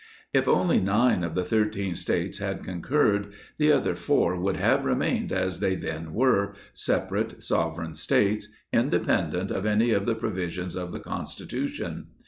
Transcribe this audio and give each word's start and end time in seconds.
If 0.33 0.47
only 0.47 0.79
nine 0.79 1.23
of 1.23 1.35
the 1.35 1.45
thirteen 1.45 1.93
States 1.93 2.39
had 2.39 2.63
concurred, 2.63 3.33
the 3.59 3.71
other 3.71 3.93
four 3.93 4.35
would 4.35 4.55
have 4.57 4.83
remained 4.83 5.31
as 5.31 5.59
they 5.59 5.75
then 5.75 6.15
were— 6.15 6.55
separ 6.85 7.17
ate, 7.17 7.43
sovereign 7.43 7.93
States, 7.93 8.47
independent 8.73 9.51
of 9.51 9.67
any 9.67 9.91
of 9.91 10.07
the 10.07 10.15
provi 10.15 10.45
6 10.45 10.53
sions 10.55 10.75
of 10.75 10.91
the 10.91 10.99
Constitution. 11.01 12.07